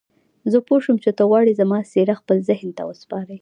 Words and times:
زه 0.51 0.57
پوه 0.67 0.79
شوم 0.85 0.97
چې 1.03 1.09
ته 1.17 1.23
غواړې 1.29 1.57
زما 1.61 1.79
څېره 1.91 2.13
خپل 2.21 2.37
ذهن 2.49 2.69
ته 2.77 2.83
وسپارې. 2.89 3.29